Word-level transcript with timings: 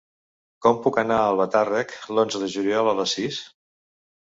Com 0.65 0.79
puc 0.85 0.97
anar 1.01 1.17
a 1.17 1.27
Albatàrrec 1.33 1.95
l'onze 2.15 2.43
de 2.47 2.51
juliol 2.57 2.93
a 2.95 2.99
les 3.03 3.17
sis? 3.21 3.41